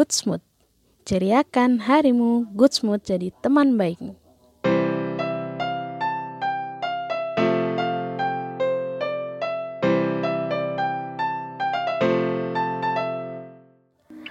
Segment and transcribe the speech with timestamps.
[0.00, 0.40] Good Mood.
[1.04, 4.16] Ceriakan harimu, Good Mood jadi teman baikmu.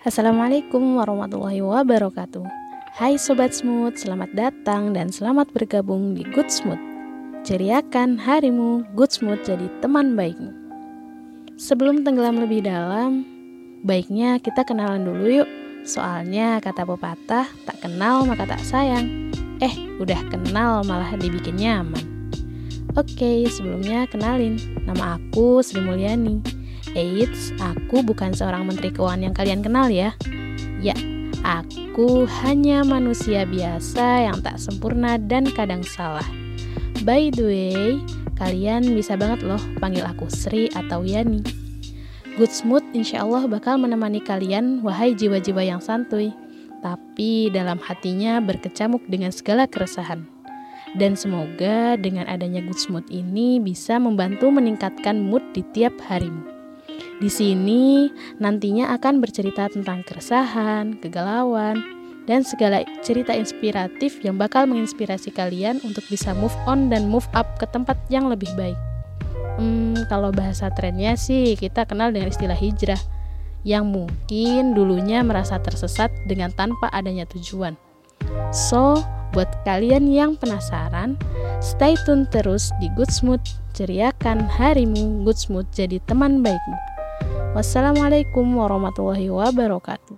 [0.00, 2.40] Assalamualaikum warahmatullahi wabarakatuh.
[2.96, 6.80] Hai Sobat Smooth, selamat datang dan selamat bergabung di Good Smooth.
[7.44, 10.56] Ceriakan harimu, Good Smooth jadi teman baikmu.
[11.60, 13.29] Sebelum tenggelam lebih dalam,
[13.84, 15.50] baiknya kita kenalan dulu yuk.
[15.80, 19.32] Soalnya kata pepatah, tak kenal maka tak sayang.
[19.60, 22.04] Eh, udah kenal malah dibikin nyaman.
[22.98, 26.42] Oke, sebelumnya kenalin, nama aku Sri Mulyani
[26.98, 30.10] Eits, aku bukan seorang menteri keuangan yang kalian kenal ya.
[30.82, 30.96] Ya,
[31.46, 36.26] aku hanya manusia biasa yang tak sempurna dan kadang salah.
[37.06, 38.02] By the way,
[38.34, 41.69] kalian bisa banget loh panggil aku Sri atau Yani.
[42.38, 46.30] Good Smooth insya Allah bakal menemani kalian, wahai jiwa-jiwa yang santuy.
[46.78, 50.22] Tapi dalam hatinya berkecamuk dengan segala keresahan.
[50.94, 56.46] Dan semoga dengan adanya Good Smooth ini bisa membantu meningkatkan mood di tiap harimu.
[57.20, 58.08] Di sini
[58.40, 61.82] nantinya akan bercerita tentang keresahan, kegalauan,
[62.24, 67.46] dan segala cerita inspiratif yang bakal menginspirasi kalian untuk bisa move on dan move up
[67.58, 68.89] ke tempat yang lebih baik.
[69.60, 72.96] Hmm, kalau bahasa trennya sih kita kenal dengan istilah hijrah
[73.60, 77.76] yang mungkin dulunya merasa tersesat dengan tanpa adanya tujuan.
[78.56, 79.04] So,
[79.36, 81.20] buat kalian yang penasaran,
[81.60, 83.44] stay tune terus di Good Smooth,
[83.76, 86.78] ceriakan harimu Good Smooth jadi teman baikmu.
[87.52, 90.16] Wassalamualaikum warahmatullahi wabarakatuh.